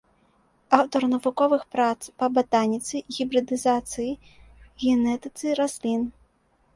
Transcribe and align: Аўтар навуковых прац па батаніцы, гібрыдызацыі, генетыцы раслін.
Аўтар 0.77 1.03
навуковых 1.09 1.65
прац 1.75 1.97
па 2.21 2.29
батаніцы, 2.37 2.95
гібрыдызацыі, 3.17 4.09
генетыцы 4.85 5.45
раслін. 5.61 6.01